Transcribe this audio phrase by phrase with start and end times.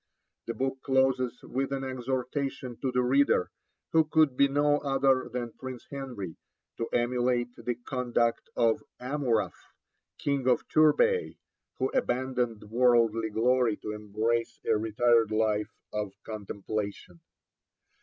[0.47, 3.51] The book closes with an exhortation to the reader,
[3.91, 6.37] who could be no other than Prince Henry,
[6.77, 9.75] to emulate the conduct of Amurath,
[10.17, 11.37] King of Turbay,
[11.77, 17.19] who abandoned worldly glory to embrace a retired life of contemplation.